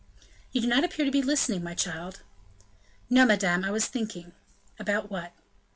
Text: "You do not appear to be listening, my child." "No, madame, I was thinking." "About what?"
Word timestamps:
"You 0.51 0.61
do 0.61 0.67
not 0.67 0.83
appear 0.83 1.05
to 1.05 1.11
be 1.11 1.21
listening, 1.21 1.61
my 1.63 1.75
child." 1.75 2.23
"No, 3.07 3.23
madame, 3.23 3.63
I 3.63 3.69
was 3.69 3.85
thinking." 3.85 4.31
"About 4.79 5.11
what?" 5.11 5.31